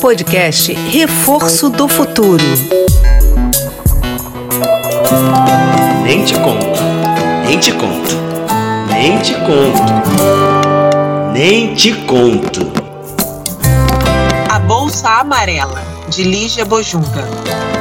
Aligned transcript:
Podcast 0.00 0.72
Reforço 0.72 1.70
do 1.70 1.88
Futuro. 1.88 2.44
Nem 6.02 6.24
te 6.24 6.34
conto, 6.34 6.80
nem 7.46 7.58
te 7.58 7.72
conto, 7.72 8.14
nem 8.88 9.18
te 9.18 9.34
conto, 9.34 9.92
nem 11.32 11.74
te 11.74 11.92
conto. 12.06 12.72
A 14.50 14.58
Bolsa 14.58 15.08
Amarela, 15.20 15.82
de 16.08 16.22
Lígia 16.24 16.64
Bojunga. 16.64 17.73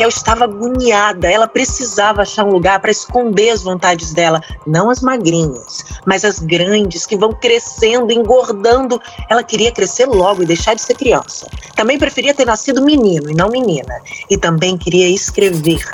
Raquel 0.00 0.08
estava 0.08 0.44
agoniada, 0.44 1.30
ela 1.30 1.46
precisava 1.46 2.22
achar 2.22 2.42
um 2.46 2.50
lugar 2.50 2.80
para 2.80 2.90
esconder 2.90 3.50
as 3.50 3.62
vontades 3.62 4.14
dela, 4.14 4.40
não 4.66 4.88
as 4.88 5.02
magrinhas, 5.02 5.84
mas 6.06 6.24
as 6.24 6.38
grandes 6.38 7.04
que 7.04 7.18
vão 7.18 7.34
crescendo, 7.34 8.10
engordando. 8.10 8.98
Ela 9.28 9.42
queria 9.42 9.70
crescer 9.70 10.06
logo 10.06 10.42
e 10.42 10.46
deixar 10.46 10.72
de 10.72 10.80
ser 10.80 10.94
criança. 10.94 11.46
Também 11.76 11.98
preferia 11.98 12.32
ter 12.32 12.46
nascido 12.46 12.80
menino 12.82 13.30
e 13.30 13.34
não 13.34 13.50
menina, 13.50 14.00
e 14.30 14.38
também 14.38 14.78
queria 14.78 15.06
escrever. 15.06 15.84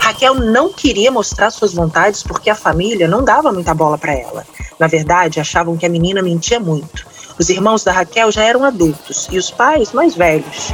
Raquel 0.00 0.36
não 0.36 0.72
queria 0.72 1.10
mostrar 1.10 1.50
suas 1.50 1.74
vontades 1.74 2.22
porque 2.22 2.48
a 2.48 2.54
família 2.54 3.06
não 3.06 3.22
dava 3.22 3.52
muita 3.52 3.74
bola 3.74 3.98
para 3.98 4.14
ela. 4.14 4.46
Na 4.78 4.86
verdade, 4.86 5.38
achavam 5.38 5.76
que 5.76 5.84
a 5.84 5.90
menina 5.90 6.22
mentia 6.22 6.58
muito. 6.58 7.06
Os 7.38 7.48
irmãos 7.48 7.84
da 7.84 7.92
Raquel 7.92 8.32
já 8.32 8.42
eram 8.42 8.64
adultos 8.64 9.28
e 9.30 9.38
os 9.38 9.48
pais 9.48 9.92
mais 9.92 10.16
velhos. 10.16 10.72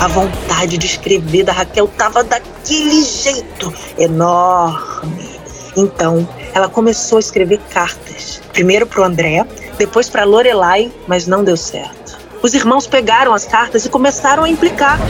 A 0.00 0.06
vontade 0.06 0.78
de 0.78 0.86
escrever 0.86 1.44
da 1.44 1.52
Raquel 1.52 1.86
estava 1.86 2.22
daquele 2.22 3.02
jeito, 3.02 3.74
enorme. 3.98 5.40
Então, 5.76 6.28
ela 6.54 6.68
começou 6.68 7.16
a 7.16 7.20
escrever 7.20 7.58
cartas. 7.72 8.40
Primeiro 8.52 8.86
para 8.86 9.00
o 9.00 9.04
André, 9.04 9.44
depois 9.76 10.08
para 10.08 10.22
Lorelai, 10.22 10.92
mas 11.08 11.26
não 11.26 11.42
deu 11.42 11.56
certo. 11.56 12.16
Os 12.42 12.54
irmãos 12.54 12.86
pegaram 12.86 13.34
as 13.34 13.44
cartas 13.44 13.84
e 13.84 13.88
começaram 13.88 14.44
a 14.44 14.48
implicar. 14.48 15.00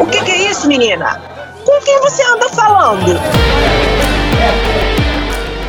O 0.00 0.06
que, 0.06 0.24
que 0.24 0.30
é 0.32 0.50
isso, 0.50 0.66
menina? 0.66 1.20
Com 1.64 1.80
quem 1.82 2.00
você 2.00 2.22
anda 2.24 2.48
falando? 2.48 3.20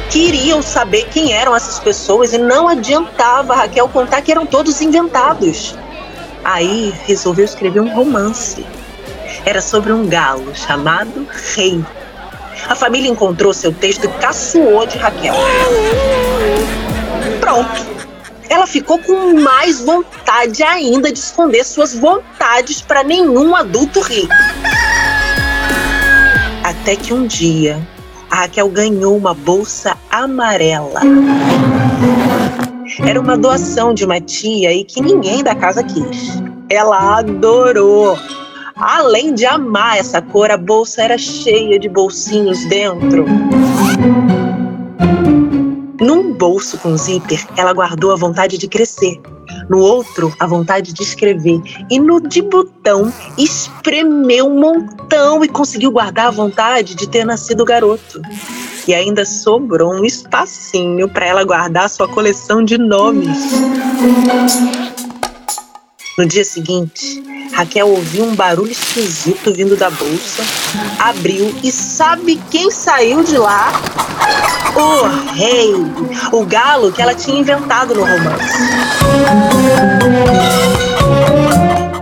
Queriam 0.09 0.61
saber 0.61 1.07
quem 1.11 1.33
eram 1.33 1.55
essas 1.55 1.79
pessoas 1.79 2.33
e 2.33 2.37
não 2.37 2.67
adiantava 2.67 3.55
Raquel 3.55 3.89
contar 3.89 4.21
que 4.21 4.31
eram 4.31 4.45
todos 4.45 4.81
inventados. 4.81 5.75
Aí 6.43 6.93
resolveu 7.05 7.45
escrever 7.45 7.81
um 7.81 7.93
romance. 7.93 8.65
Era 9.45 9.61
sobre 9.61 9.91
um 9.91 10.07
galo 10.07 10.55
chamado 10.55 11.27
Rei. 11.55 11.83
A 12.67 12.75
família 12.75 13.09
encontrou 13.09 13.53
seu 13.53 13.73
texto 13.73 14.05
e 14.05 14.07
caçoou 14.19 14.85
de 14.85 14.97
Raquel. 14.97 15.35
Pronto. 17.39 17.97
Ela 18.49 18.65
ficou 18.65 18.97
com 18.99 19.39
mais 19.41 19.81
vontade 19.81 20.63
ainda 20.63 21.11
de 21.11 21.19
esconder 21.19 21.65
suas 21.65 21.93
vontades 21.93 22.81
para 22.81 23.03
nenhum 23.03 23.55
adulto 23.55 23.99
rir. 23.99 24.27
Até 26.63 26.95
que 26.95 27.13
um 27.13 27.27
dia 27.27 27.85
a 28.29 28.37
Raquel 28.37 28.69
ganhou 28.69 29.15
uma 29.15 29.33
bolsa 29.33 29.96
amarela. 30.23 31.01
Era 33.05 33.19
uma 33.19 33.37
doação 33.37 33.93
de 33.93 34.05
uma 34.05 34.19
tia 34.19 34.73
e 34.73 34.83
que 34.83 35.01
ninguém 35.01 35.43
da 35.43 35.53
casa 35.53 35.83
quis. 35.83 36.41
Ela 36.69 37.19
adorou. 37.19 38.17
Além 38.75 39.33
de 39.33 39.45
amar 39.45 39.97
essa 39.97 40.21
cor, 40.21 40.51
a 40.51 40.57
bolsa 40.57 41.01
era 41.03 41.17
cheia 41.17 41.79
de 41.79 41.89
bolsinhos 41.89 42.63
dentro. 42.65 43.25
Num 45.99 46.33
bolso 46.33 46.77
com 46.77 46.95
zíper, 46.95 47.43
ela 47.57 47.73
guardou 47.73 48.11
a 48.11 48.15
vontade 48.15 48.57
de 48.57 48.67
crescer. 48.67 49.19
No 49.69 49.79
outro, 49.79 50.33
a 50.39 50.45
vontade 50.45 50.93
de 50.93 51.03
escrever. 51.03 51.59
E 51.89 51.99
no 51.99 52.21
de 52.21 52.41
botão, 52.41 53.11
espremeu 53.37 54.47
um 54.47 54.59
montão 54.59 55.43
e 55.43 55.47
conseguiu 55.47 55.91
guardar 55.91 56.27
a 56.27 56.31
vontade 56.31 56.95
de 56.95 57.07
ter 57.07 57.25
nascido 57.25 57.65
garoto. 57.65 58.21
E 58.87 58.95
ainda 58.95 59.25
sobrou 59.25 59.93
um 59.93 60.05
espacinho 60.05 61.09
para 61.09 61.25
ela 61.25 61.43
guardar 61.43 61.89
sua 61.89 62.07
coleção 62.07 62.63
de 62.63 62.77
nomes. 62.77 63.37
No 66.17 66.25
dia 66.25 66.45
seguinte, 66.45 67.21
Raquel 67.53 67.89
ouviu 67.89 68.23
um 68.23 68.35
barulho 68.35 68.71
esquisito 68.71 69.53
vindo 69.53 69.75
da 69.75 69.89
bolsa, 69.89 70.41
abriu 70.99 71.53
e 71.63 71.71
sabe 71.71 72.39
quem 72.49 72.71
saiu 72.71 73.23
de 73.23 73.37
lá? 73.37 73.71
O 74.75 75.33
rei, 75.33 75.73
o 76.31 76.45
galo 76.45 76.91
que 76.91 77.01
ela 77.01 77.13
tinha 77.13 77.39
inventado 77.39 77.93
no 77.93 78.01
romance. 78.01 78.57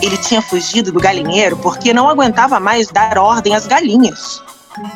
Ele 0.02 0.18
tinha 0.18 0.42
fugido 0.42 0.92
do 0.92 1.00
galinheiro 1.00 1.58
porque 1.58 1.94
não 1.94 2.08
aguentava 2.08 2.60
mais 2.60 2.90
dar 2.90 3.18
ordem 3.18 3.56
às 3.56 3.66
galinhas. 3.66 4.42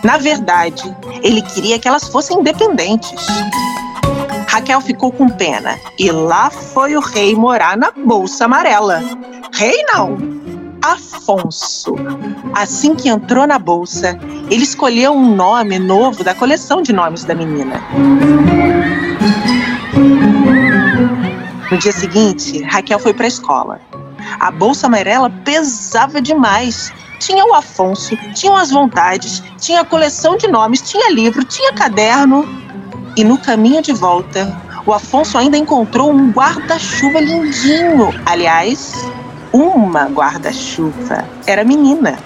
Na 0.03 0.17
verdade, 0.17 0.95
ele 1.22 1.41
queria 1.41 1.79
que 1.79 1.88
elas 1.88 2.07
fossem 2.07 2.40
independentes. 2.40 3.25
Raquel 4.47 4.81
ficou 4.81 5.12
com 5.12 5.29
pena 5.29 5.78
e 5.97 6.12
lá 6.12 6.50
foi 6.50 6.95
o 6.95 7.00
rei 7.00 7.35
morar 7.35 7.78
na 7.78 7.91
Bolsa 7.91 8.45
Amarela. 8.45 9.01
Rei 9.53 9.84
não, 9.88 10.18
Afonso. 10.81 11.95
Assim 12.53 12.95
que 12.95 13.09
entrou 13.09 13.45
na 13.45 13.59
bolsa, 13.59 14.18
ele 14.50 14.63
escolheu 14.63 15.12
um 15.12 15.35
nome 15.35 15.78
novo 15.78 16.23
da 16.23 16.34
coleção 16.34 16.81
de 16.81 16.94
nomes 16.94 17.23
da 17.23 17.35
menina. 17.35 17.81
No 21.69 21.78
dia 21.78 21.91
seguinte, 21.91 22.63
Raquel 22.63 23.00
foi 23.00 23.13
para 23.13 23.25
a 23.25 23.28
escola. 23.28 23.81
A 24.39 24.50
bolsa 24.51 24.88
amarela 24.88 25.29
pesava 25.29 26.22
demais. 26.22 26.91
Tinha 27.19 27.46
o 27.46 27.53
Afonso, 27.53 28.16
tinham 28.34 28.56
as 28.56 28.72
vontades, 28.72 29.44
tinha 29.59 29.81
a 29.81 29.85
coleção 29.85 30.38
de 30.38 30.47
nomes, 30.47 30.81
tinha 30.81 31.12
livro, 31.12 31.44
tinha 31.44 31.74
caderno. 31.74 32.47
E 33.16 33.24
no 33.24 33.38
caminho 33.38 33.81
de 33.81 33.91
volta, 33.91 34.57
o 34.85 34.94
Afonso 34.94 35.38
ainda 35.38 35.57
encontrou 35.57 36.09
um 36.12 36.31
guarda-chuva 36.31 37.19
lindinho. 37.19 38.13
Aliás, 38.25 38.94
uma 39.52 40.06
guarda-chuva. 40.06 41.25
Era 41.46 41.63
menina, 41.63 42.18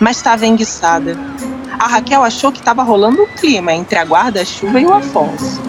mas 0.00 0.16
estava 0.16 0.46
enguiçada. 0.46 1.18
A 1.78 1.88
Raquel 1.88 2.22
achou 2.22 2.52
que 2.52 2.60
estava 2.60 2.82
rolando 2.82 3.22
um 3.22 3.26
clima 3.26 3.72
entre 3.72 3.98
a 3.98 4.04
guarda-chuva 4.04 4.80
e 4.80 4.86
o 4.86 4.92
Afonso. 4.92 5.60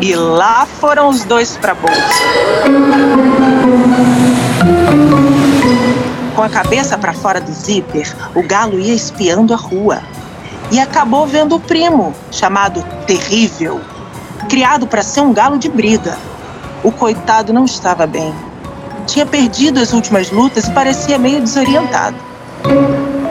E 0.00 0.14
lá 0.14 0.66
foram 0.66 1.08
os 1.08 1.24
dois 1.24 1.56
para 1.56 1.72
a 1.72 1.74
bolsa. 1.74 1.98
Com 6.38 6.44
a 6.44 6.48
cabeça 6.48 6.96
para 6.96 7.12
fora 7.12 7.40
do 7.40 7.50
zíper, 7.50 8.14
o 8.32 8.44
galo 8.44 8.78
ia 8.78 8.94
espiando 8.94 9.52
a 9.52 9.56
rua. 9.56 10.00
E 10.70 10.78
acabou 10.78 11.26
vendo 11.26 11.56
o 11.56 11.60
primo, 11.60 12.14
chamado 12.30 12.80
Terrível, 13.08 13.80
criado 14.48 14.86
para 14.86 15.02
ser 15.02 15.20
um 15.20 15.32
galo 15.32 15.58
de 15.58 15.68
briga. 15.68 16.16
O 16.84 16.92
coitado 16.92 17.52
não 17.52 17.64
estava 17.64 18.06
bem 18.06 18.32
tinha 19.04 19.26
perdido 19.26 19.80
as 19.80 19.92
últimas 19.92 20.30
lutas 20.30 20.68
e 20.68 20.70
parecia 20.70 21.18
meio 21.18 21.40
desorientado. 21.40 22.16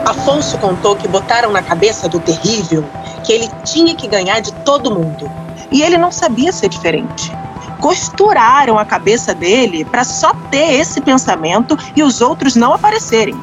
Afonso 0.04 0.58
contou 0.58 0.96
que 0.96 1.06
botaram 1.06 1.50
na 1.50 1.62
cabeça 1.62 2.08
do 2.08 2.18
terrível 2.18 2.84
que 3.24 3.32
ele 3.32 3.48
tinha 3.64 3.94
que 3.94 4.08
ganhar 4.08 4.40
de 4.40 4.52
todo 4.64 4.90
mundo. 4.90 5.30
E 5.70 5.82
ele 5.82 5.96
não 5.96 6.10
sabia 6.10 6.52
ser 6.52 6.68
diferente. 6.68 7.32
Costuraram 7.80 8.78
a 8.78 8.84
cabeça 8.84 9.34
dele 9.34 9.84
para 9.84 10.04
só 10.04 10.32
ter 10.50 10.74
esse 10.74 11.00
pensamento 11.00 11.78
e 11.94 12.02
os 12.02 12.20
outros 12.20 12.56
não 12.56 12.74
aparecerem. 12.74 13.40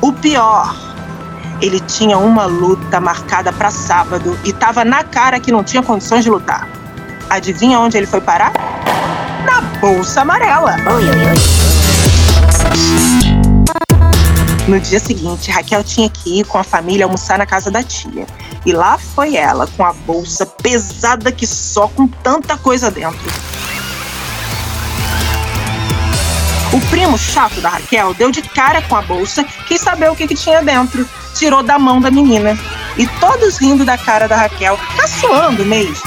O 0.00 0.12
pior, 0.12 0.74
ele 1.60 1.80
tinha 1.80 2.18
uma 2.18 2.44
luta 2.44 3.00
marcada 3.00 3.52
para 3.52 3.70
sábado 3.70 4.38
e 4.44 4.50
estava 4.50 4.84
na 4.84 5.04
cara 5.04 5.38
que 5.38 5.52
não 5.52 5.62
tinha 5.62 5.82
condições 5.82 6.24
de 6.24 6.30
lutar. 6.30 6.68
Adivinha 7.30 7.78
onde 7.78 7.96
ele 7.96 8.06
foi 8.06 8.20
parar? 8.20 8.52
Na 9.44 9.60
Bolsa 9.80 10.22
Amarela. 10.22 10.76
Oi, 10.86 11.08
oi, 11.08 11.26
oi. 11.26 11.34
No 14.68 14.78
dia 14.78 15.00
seguinte, 15.00 15.50
Raquel 15.50 15.82
tinha 15.82 16.08
que 16.08 16.40
ir 16.40 16.44
com 16.44 16.56
a 16.56 16.62
família 16.62 17.04
almoçar 17.04 17.36
na 17.36 17.46
casa 17.46 17.70
da 17.70 17.82
tia. 17.82 18.26
E 18.64 18.72
lá 18.72 18.96
foi 18.96 19.34
ela, 19.34 19.66
com 19.76 19.84
a 19.84 19.92
bolsa 19.92 20.46
pesada 20.46 21.32
que 21.32 21.46
só, 21.46 21.88
com 21.88 22.06
tanta 22.06 22.56
coisa 22.56 22.90
dentro. 22.90 23.51
Primo 26.90 27.18
chato 27.18 27.60
da 27.60 27.70
Raquel 27.70 28.14
deu 28.14 28.30
de 28.30 28.42
cara 28.42 28.82
com 28.82 28.96
a 28.96 29.02
bolsa, 29.02 29.44
quis 29.66 29.80
saber 29.80 30.10
o 30.10 30.16
que, 30.16 30.26
que 30.26 30.34
tinha 30.34 30.62
dentro. 30.62 31.08
Tirou 31.34 31.62
da 31.62 31.78
mão 31.78 32.00
da 32.00 32.10
menina. 32.10 32.58
E 32.96 33.06
todos 33.06 33.58
rindo 33.58 33.84
da 33.84 33.96
cara 33.96 34.28
da 34.28 34.36
Raquel, 34.36 34.78
caçoando 34.96 35.64
mesmo. 35.64 36.02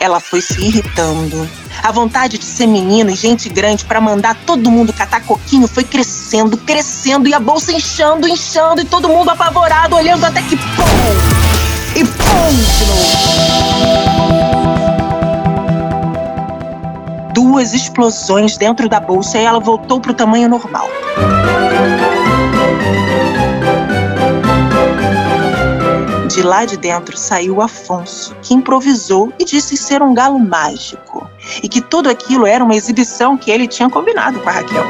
ela 0.00 0.20
foi 0.20 0.40
se 0.40 0.60
irritando. 0.60 1.48
A 1.82 1.92
vontade 1.92 2.38
de 2.38 2.44
ser 2.44 2.66
menino 2.66 3.10
e 3.10 3.14
gente 3.14 3.48
grande 3.48 3.84
para 3.84 4.00
mandar 4.00 4.36
todo 4.46 4.70
mundo 4.70 4.92
catar 4.92 5.22
coquinho 5.22 5.68
foi 5.68 5.84
crescendo, 5.84 6.56
crescendo 6.56 7.28
e 7.28 7.34
a 7.34 7.40
bolsa 7.40 7.72
inchando, 7.72 8.26
inchando 8.28 8.80
e 8.80 8.84
todo 8.84 9.08
mundo 9.08 9.30
apavorado 9.30 9.96
olhando 9.96 10.24
até 10.24 10.42
que 10.42 10.56
pum! 10.56 10.62
E 11.96 12.04
pum 12.04 12.50
de 12.78 12.84
novo. 12.86 14.77
Duas 17.58 17.74
explosões 17.74 18.56
dentro 18.56 18.88
da 18.88 19.00
bolsa 19.00 19.36
e 19.36 19.44
ela 19.44 19.58
voltou 19.58 20.00
para 20.00 20.12
o 20.12 20.14
tamanho 20.14 20.48
normal. 20.48 20.88
De 26.28 26.40
lá 26.40 26.64
de 26.64 26.76
dentro 26.76 27.16
saiu 27.16 27.60
Afonso, 27.60 28.32
que 28.42 28.54
improvisou 28.54 29.32
e 29.40 29.44
disse 29.44 29.76
ser 29.76 30.04
um 30.04 30.14
galo 30.14 30.38
mágico, 30.38 31.28
e 31.60 31.68
que 31.68 31.80
tudo 31.80 32.08
aquilo 32.08 32.46
era 32.46 32.62
uma 32.62 32.76
exibição 32.76 33.36
que 33.36 33.50
ele 33.50 33.66
tinha 33.66 33.90
combinado 33.90 34.38
com 34.38 34.48
a 34.48 34.52
Raquel. 34.52 34.84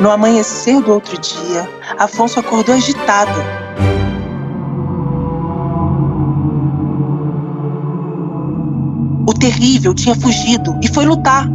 No 0.00 0.10
amanhecer 0.10 0.80
do 0.80 0.94
outro 0.94 1.16
dia, 1.16 1.70
Afonso 1.96 2.40
acordou 2.40 2.74
agitado. 2.74 3.65
Terrível 9.46 9.94
tinha 9.94 10.14
fugido 10.16 10.76
e 10.82 10.88
foi 10.88 11.06
lutar. 11.06 11.48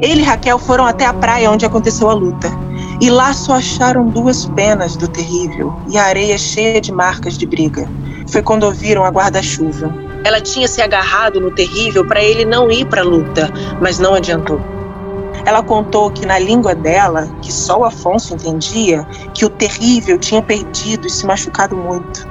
Ele 0.00 0.22
e 0.22 0.24
Raquel 0.24 0.58
foram 0.58 0.86
até 0.86 1.04
a 1.04 1.12
praia 1.12 1.50
onde 1.50 1.66
aconteceu 1.66 2.08
a 2.08 2.14
luta. 2.14 2.50
E 2.98 3.10
lá 3.10 3.34
só 3.34 3.54
acharam 3.54 4.08
duas 4.08 4.46
penas 4.46 4.96
do 4.96 5.06
terrível 5.06 5.78
e 5.86 5.98
a 5.98 6.04
areia 6.04 6.38
cheia 6.38 6.80
de 6.80 6.90
marcas 6.90 7.36
de 7.36 7.44
briga. 7.44 7.86
Foi 8.26 8.42
quando 8.42 8.64
ouviram 8.64 9.04
a 9.04 9.10
guarda-chuva. 9.10 9.94
Ela 10.24 10.40
tinha 10.40 10.66
se 10.66 10.80
agarrado 10.80 11.38
no 11.38 11.50
terrível 11.50 12.06
para 12.06 12.24
ele 12.24 12.46
não 12.46 12.70
ir 12.70 12.86
para 12.86 13.02
a 13.02 13.04
luta, 13.04 13.52
mas 13.82 13.98
não 13.98 14.14
adiantou. 14.14 14.58
Ela 15.44 15.62
contou 15.62 16.10
que 16.10 16.24
na 16.24 16.38
língua 16.38 16.74
dela, 16.74 17.28
que 17.42 17.52
só 17.52 17.80
o 17.80 17.84
Afonso 17.84 18.32
entendia, 18.32 19.06
que 19.34 19.44
o 19.44 19.50
terrível 19.50 20.18
tinha 20.18 20.40
perdido 20.40 21.06
e 21.06 21.10
se 21.10 21.26
machucado 21.26 21.76
muito. 21.76 22.26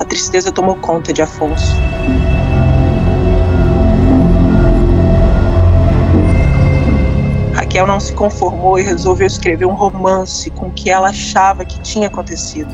A 0.00 0.04
tristeza 0.04 0.50
tomou 0.50 0.76
conta 0.76 1.12
de 1.12 1.20
Afonso. 1.20 1.74
Raquel 7.74 7.88
não 7.88 7.98
se 7.98 8.12
conformou 8.12 8.78
e 8.78 8.82
resolveu 8.82 9.26
escrever 9.26 9.66
um 9.66 9.74
romance 9.74 10.48
com 10.48 10.68
o 10.68 10.70
que 10.70 10.90
ela 10.90 11.08
achava 11.08 11.64
que 11.64 11.80
tinha 11.80 12.06
acontecido. 12.06 12.72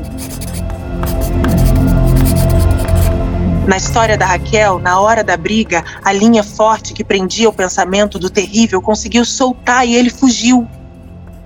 Na 3.67 3.79
história 3.79 4.19
da 4.19 4.27
Raquel, 4.27 4.79
na 4.79 5.01
hora 5.01 5.25
da 5.25 5.39
briga, 5.39 5.83
a 6.05 6.13
linha 6.13 6.45
forte 6.45 6.93
que 6.93 7.03
prendia 7.03 7.49
o 7.49 7.53
pensamento 7.53 8.19
do 8.19 8.29
terrível 8.29 8.83
conseguiu 8.83 9.25
soltar 9.25 9.89
e 9.89 9.95
ele 9.95 10.11
fugiu. 10.11 10.69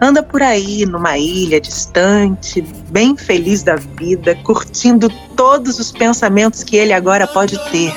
Anda 0.00 0.20
por 0.20 0.42
aí, 0.42 0.84
numa 0.84 1.16
ilha 1.16 1.60
distante, 1.60 2.60
bem 2.90 3.16
feliz 3.16 3.62
da 3.62 3.76
vida, 3.76 4.34
curtindo 4.42 5.08
todos 5.36 5.78
os 5.78 5.92
pensamentos 5.92 6.64
que 6.64 6.76
ele 6.76 6.92
agora 6.92 7.24
pode 7.24 7.56
ter. 7.70 7.94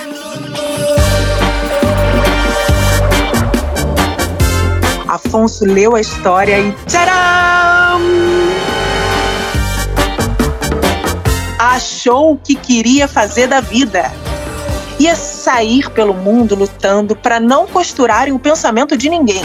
Afonso 5.27 5.65
leu 5.65 5.93
a 5.93 5.99
história 5.99 6.57
e 6.57 6.71
tcharam! 6.87 7.99
Achou 11.59 12.31
o 12.31 12.37
que 12.37 12.55
queria 12.55 13.09
fazer 13.09 13.45
da 13.47 13.59
vida. 13.59 14.09
Ia 14.97 15.17
sair 15.17 15.89
pelo 15.89 16.13
mundo 16.13 16.55
lutando 16.55 17.13
para 17.13 17.41
não 17.41 17.67
costurarem 17.67 18.33
o 18.33 18.39
pensamento 18.39 18.95
de 18.95 19.09
ninguém. 19.09 19.43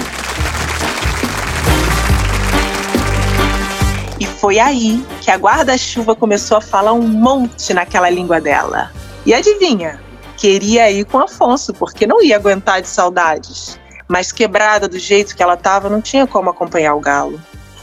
E 4.20 4.24
foi 4.24 4.60
aí 4.60 5.04
que 5.20 5.32
a 5.32 5.36
guarda-chuva 5.36 6.14
começou 6.14 6.58
a 6.58 6.60
falar 6.60 6.92
um 6.92 7.08
monte 7.08 7.74
naquela 7.74 8.08
língua 8.08 8.40
dela. 8.40 8.92
E 9.26 9.34
adivinha? 9.34 10.00
Queria 10.36 10.88
ir 10.92 11.04
com 11.06 11.18
Afonso, 11.18 11.74
porque 11.74 12.06
não 12.06 12.22
ia 12.22 12.36
aguentar 12.36 12.80
de 12.80 12.88
saudades 12.88 13.81
mas 14.08 14.32
quebrada 14.32 14.88
do 14.88 14.98
jeito 14.98 15.34
que 15.36 15.42
ela 15.42 15.54
estava, 15.54 15.88
não 15.88 16.00
tinha 16.00 16.26
como 16.26 16.50
acompanhar 16.50 16.94
o 16.94 17.00
galo. 17.00 17.40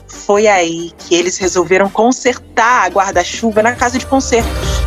Foi 0.07 0.47
aí 0.47 0.91
que 0.97 1.15
eles 1.15 1.37
resolveram 1.37 1.89
consertar 1.89 2.85
a 2.85 2.89
guarda-chuva 2.89 3.61
na 3.61 3.75
casa 3.75 3.97
de 3.97 4.05
concertos. 4.05 4.79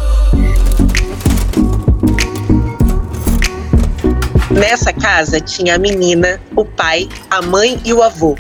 Nessa 4.50 4.92
casa 4.92 5.40
tinha 5.40 5.76
a 5.76 5.78
menina, 5.78 6.40
o 6.54 6.64
pai, 6.64 7.08
a 7.30 7.40
mãe 7.40 7.80
e 7.84 7.92
o 7.92 8.02
avô. 8.02 8.36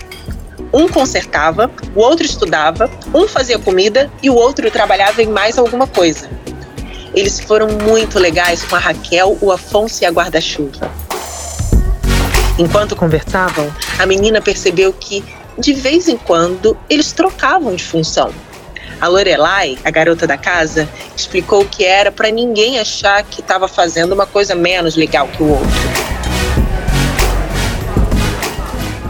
Um 0.72 0.88
consertava, 0.88 1.70
o 1.94 2.00
outro 2.00 2.24
estudava, 2.24 2.90
um 3.14 3.26
fazia 3.26 3.58
comida 3.58 4.10
e 4.22 4.28
o 4.28 4.34
outro 4.34 4.70
trabalhava 4.70 5.22
em 5.22 5.26
mais 5.26 5.58
alguma 5.58 5.86
coisa. 5.86 6.28
Eles 7.14 7.40
foram 7.40 7.68
muito 7.68 8.18
legais 8.18 8.62
com 8.64 8.76
a 8.76 8.78
Raquel, 8.78 9.36
o 9.40 9.52
Afonso 9.52 10.02
e 10.02 10.06
a 10.06 10.10
guarda-chuva. 10.10 10.90
Enquanto 12.58 12.94
conversavam, 12.94 13.74
a 13.98 14.04
menina 14.04 14.40
percebeu 14.40 14.92
que, 14.92 15.24
de 15.58 15.72
vez 15.72 16.06
em 16.06 16.16
quando, 16.16 16.76
eles 16.88 17.10
trocavam 17.12 17.74
de 17.74 17.82
função. 17.82 18.30
A 19.00 19.08
Lorelai, 19.08 19.78
a 19.84 19.90
garota 19.90 20.26
da 20.26 20.36
casa, 20.36 20.88
explicou 21.16 21.64
que 21.64 21.84
era 21.84 22.12
para 22.12 22.30
ninguém 22.30 22.78
achar 22.78 23.22
que 23.24 23.40
estava 23.40 23.66
fazendo 23.66 24.12
uma 24.12 24.26
coisa 24.26 24.54
menos 24.54 24.96
legal 24.96 25.26
que 25.28 25.42
o 25.42 25.50
outro. 25.50 25.70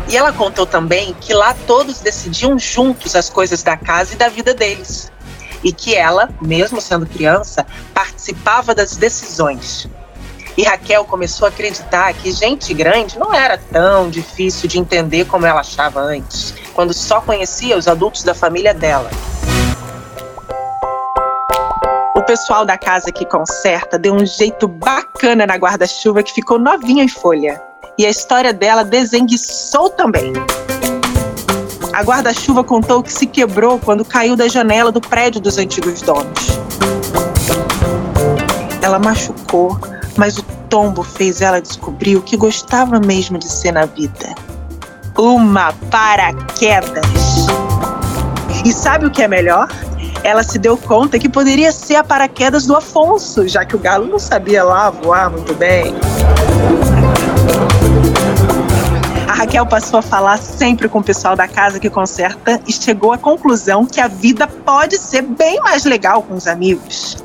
E 0.08 0.16
ela 0.16 0.32
contou 0.32 0.66
também 0.66 1.14
que 1.20 1.34
lá 1.34 1.54
todos 1.66 2.00
decidiam 2.00 2.58
juntos 2.58 3.16
as 3.16 3.28
coisas 3.28 3.62
da 3.62 3.76
casa 3.76 4.14
e 4.14 4.16
da 4.16 4.28
vida 4.28 4.54
deles. 4.54 5.10
E 5.64 5.72
que 5.72 5.94
ela, 5.94 6.30
mesmo 6.40 6.80
sendo 6.80 7.06
criança, 7.06 7.66
participava 7.92 8.74
das 8.74 8.96
decisões. 8.96 9.88
E 10.56 10.64
Raquel 10.64 11.04
começou 11.04 11.46
a 11.46 11.48
acreditar 11.48 12.12
que 12.12 12.30
gente 12.30 12.74
grande 12.74 13.18
não 13.18 13.32
era 13.32 13.56
tão 13.56 14.10
difícil 14.10 14.68
de 14.68 14.78
entender 14.78 15.24
como 15.24 15.46
ela 15.46 15.60
achava 15.60 16.00
antes, 16.00 16.54
quando 16.74 16.92
só 16.92 17.20
conhecia 17.20 17.76
os 17.76 17.88
adultos 17.88 18.22
da 18.22 18.34
família 18.34 18.74
dela. 18.74 19.10
O 22.14 22.22
pessoal 22.22 22.64
da 22.64 22.76
casa 22.76 23.10
que 23.10 23.24
conserta 23.24 23.98
deu 23.98 24.14
um 24.14 24.26
jeito 24.26 24.68
bacana 24.68 25.46
na 25.46 25.56
guarda-chuva 25.56 26.22
que 26.22 26.32
ficou 26.32 26.58
novinha 26.58 27.02
em 27.02 27.08
folha. 27.08 27.60
E 27.98 28.06
a 28.06 28.10
história 28.10 28.52
dela 28.52 28.84
desenguiçou 28.84 29.90
também. 29.90 30.32
A 31.92 32.02
guarda-chuva 32.02 32.62
contou 32.62 33.02
que 33.02 33.12
se 33.12 33.26
quebrou 33.26 33.78
quando 33.78 34.04
caiu 34.04 34.36
da 34.36 34.48
janela 34.48 34.92
do 34.92 35.00
prédio 35.00 35.40
dos 35.40 35.58
antigos 35.58 36.00
donos. 36.00 36.58
Ela 38.80 38.98
machucou 38.98 39.78
mas 40.16 40.38
o 40.38 40.42
tombo 40.68 41.02
fez 41.02 41.40
ela 41.40 41.60
descobrir 41.60 42.16
o 42.16 42.22
que 42.22 42.36
gostava 42.36 43.00
mesmo 43.00 43.38
de 43.38 43.50
ser 43.50 43.72
na 43.72 43.86
vida: 43.86 44.34
uma 45.18 45.72
paraquedas. 45.90 47.02
E 48.64 48.72
sabe 48.72 49.06
o 49.06 49.10
que 49.10 49.22
é 49.22 49.28
melhor? 49.28 49.68
Ela 50.22 50.44
se 50.44 50.58
deu 50.58 50.76
conta 50.76 51.18
que 51.18 51.28
poderia 51.28 51.72
ser 51.72 51.96
a 51.96 52.04
paraquedas 52.04 52.64
do 52.64 52.76
Afonso, 52.76 53.48
já 53.48 53.64
que 53.64 53.74
o 53.74 53.78
galo 53.78 54.06
não 54.06 54.20
sabia 54.20 54.62
lá 54.62 54.88
voar 54.88 55.30
muito 55.30 55.52
bem. 55.54 55.94
A 59.26 59.32
Raquel 59.32 59.66
passou 59.66 59.98
a 59.98 60.02
falar 60.02 60.38
sempre 60.38 60.88
com 60.88 61.00
o 61.00 61.02
pessoal 61.02 61.34
da 61.34 61.48
casa 61.48 61.80
que 61.80 61.90
conserta 61.90 62.60
e 62.68 62.72
chegou 62.72 63.12
à 63.12 63.18
conclusão 63.18 63.84
que 63.84 64.00
a 64.00 64.06
vida 64.06 64.46
pode 64.46 64.96
ser 64.96 65.22
bem 65.22 65.58
mais 65.60 65.84
legal 65.84 66.22
com 66.22 66.34
os 66.34 66.46
amigos. 66.46 67.16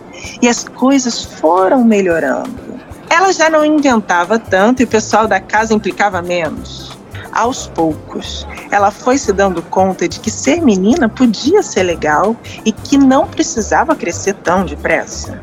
E 0.41 0.47
as 0.47 0.63
coisas 0.63 1.23
foram 1.23 1.83
melhorando. 1.83 2.66
Ela 3.09 3.31
já 3.31 3.49
não 3.49 3.65
inventava 3.65 4.37
tanto 4.37 4.81
e 4.81 4.85
o 4.85 4.87
pessoal 4.87 5.27
da 5.27 5.39
casa 5.39 5.73
implicava 5.73 6.21
menos. 6.21 6.97
Aos 7.31 7.67
poucos, 7.67 8.47
ela 8.71 8.89
foi 8.89 9.17
se 9.17 9.31
dando 9.31 9.61
conta 9.61 10.07
de 10.07 10.19
que 10.19 10.31
ser 10.31 10.61
menina 10.61 11.07
podia 11.07 11.61
ser 11.61 11.83
legal 11.83 12.35
e 12.65 12.71
que 12.71 12.97
não 12.97 13.27
precisava 13.27 13.95
crescer 13.95 14.33
tão 14.35 14.65
depressa. 14.65 15.41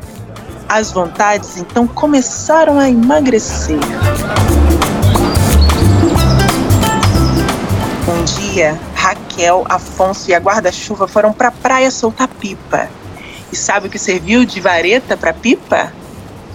As 0.67 0.91
vontades 0.91 1.57
então 1.57 1.87
começaram 1.87 2.79
a 2.79 2.89
emagrecer. 2.89 3.79
Um 8.07 8.23
dia, 8.23 8.79
Raquel, 8.93 9.63
Afonso 9.69 10.29
e 10.29 10.33
a 10.33 10.39
guarda-chuva 10.39 11.07
foram 11.07 11.31
para 11.31 11.47
a 11.47 11.51
praia 11.51 11.89
soltar 11.91 12.27
pipa. 12.27 12.89
E 13.51 13.55
sabe 13.55 13.87
o 13.87 13.89
que 13.89 13.99
serviu 13.99 14.43
de 14.43 14.59
vareta 14.59 15.15
para 15.15 15.33
pipa? 15.33 15.93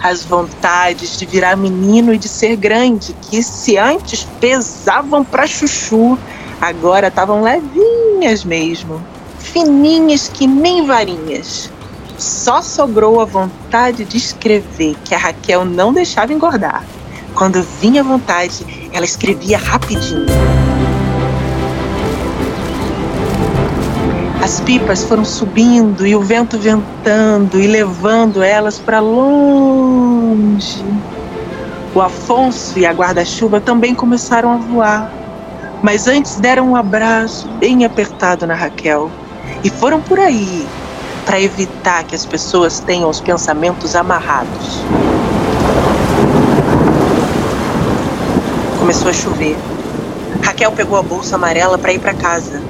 As 0.02 0.24
vontades 0.24 1.18
de 1.18 1.26
virar 1.26 1.56
menino 1.56 2.14
e 2.14 2.18
de 2.18 2.28
ser 2.28 2.56
grande, 2.56 3.14
que 3.22 3.42
se 3.42 3.76
antes 3.76 4.26
pesavam 4.40 5.24
para 5.24 5.46
chuchu, 5.46 6.18
agora 6.60 7.08
estavam 7.08 7.42
levinhas 7.42 8.44
mesmo, 8.44 9.02
fininhas 9.38 10.28
que 10.28 10.46
nem 10.46 10.86
varinhas. 10.86 11.70
Só 12.18 12.60
sobrou 12.60 13.20
a 13.20 13.24
vontade 13.24 14.04
de 14.04 14.16
escrever 14.16 14.94
que 15.04 15.14
a 15.14 15.18
Raquel 15.18 15.64
não 15.64 15.92
deixava 15.92 16.32
engordar. 16.32 16.84
Quando 17.34 17.62
vinha 17.80 18.02
vontade, 18.04 18.90
ela 18.92 19.04
escrevia 19.04 19.56
rapidinho. 19.56 20.59
As 24.42 24.58
pipas 24.58 25.04
foram 25.04 25.22
subindo 25.22 26.06
e 26.06 26.16
o 26.16 26.22
vento 26.22 26.58
ventando 26.58 27.60
e 27.60 27.66
levando 27.66 28.42
elas 28.42 28.78
para 28.78 28.98
longe. 28.98 30.82
O 31.94 32.00
Afonso 32.00 32.78
e 32.78 32.86
a 32.86 32.92
guarda-chuva 32.92 33.60
também 33.60 33.94
começaram 33.94 34.52
a 34.52 34.56
voar, 34.56 35.12
mas 35.82 36.08
antes 36.08 36.36
deram 36.36 36.70
um 36.70 36.76
abraço 36.76 37.48
bem 37.58 37.84
apertado 37.84 38.46
na 38.46 38.54
Raquel 38.54 39.10
e 39.62 39.68
foram 39.68 40.00
por 40.00 40.18
aí 40.18 40.66
para 41.26 41.38
evitar 41.38 42.04
que 42.04 42.14
as 42.14 42.24
pessoas 42.24 42.80
tenham 42.80 43.10
os 43.10 43.20
pensamentos 43.20 43.94
amarrados. 43.94 44.80
Começou 48.78 49.10
a 49.10 49.12
chover. 49.12 49.58
Raquel 50.42 50.72
pegou 50.72 50.96
a 50.98 51.02
bolsa 51.02 51.36
amarela 51.36 51.76
para 51.76 51.92
ir 51.92 51.98
para 51.98 52.14
casa 52.14 52.62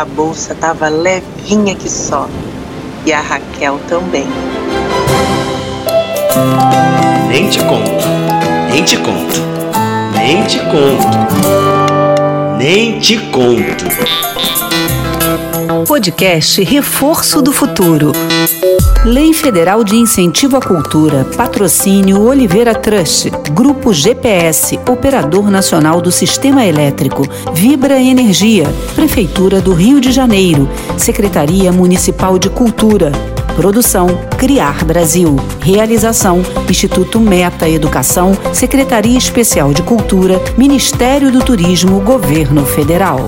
a 0.00 0.04
bolsa 0.04 0.52
estava 0.52 0.88
levinha 0.88 1.74
que 1.74 1.88
só. 1.88 2.28
E 3.06 3.12
a 3.14 3.20
Raquel 3.20 3.80
também. 3.88 4.26
Nem 7.28 7.48
te 7.48 7.58
conto, 7.60 8.04
nem 8.70 8.84
te 8.84 8.98
conto, 8.98 9.40
nem 10.12 10.44
te 10.44 10.58
conto, 10.58 11.16
nem 12.58 12.98
te 12.98 13.16
conto. 13.30 13.86
Podcast 15.86 16.62
Reforço 16.62 17.40
do 17.40 17.52
Futuro. 17.52 18.12
Lei 19.06 19.32
Federal 19.32 19.84
de 19.84 19.94
Incentivo 19.94 20.56
à 20.56 20.60
Cultura, 20.60 21.24
Patrocínio 21.36 22.20
Oliveira 22.22 22.74
Trust, 22.74 23.30
Grupo 23.52 23.92
GPS, 23.92 24.80
Operador 24.90 25.48
Nacional 25.48 26.00
do 26.00 26.10
Sistema 26.10 26.66
Elétrico, 26.66 27.22
Vibra 27.54 28.00
Energia, 28.00 28.64
Prefeitura 28.96 29.60
do 29.60 29.72
Rio 29.72 30.00
de 30.00 30.10
Janeiro, 30.10 30.68
Secretaria 30.98 31.70
Municipal 31.70 32.36
de 32.36 32.50
Cultura. 32.50 33.12
Produção 33.54 34.08
Criar 34.36 34.84
Brasil. 34.84 35.36
Realização 35.62 36.42
Instituto 36.68 37.20
Meta 37.20 37.68
Educação, 37.68 38.36
Secretaria 38.52 39.16
Especial 39.16 39.72
de 39.72 39.82
Cultura, 39.82 40.42
Ministério 40.58 41.30
do 41.30 41.44
Turismo, 41.44 42.00
Governo 42.00 42.66
Federal. 42.66 43.24